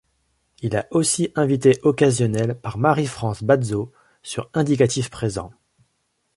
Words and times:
Il 0.63 0.75
a 0.77 0.87
aussi 0.89 1.31
invité 1.35 1.77
occasionnel 1.83 2.55
par 2.59 2.79
Marie-France 2.79 3.43
Bazzo 3.43 3.91
sur 4.23 4.49
Indicatif 4.55 5.11
présent. 5.11 5.51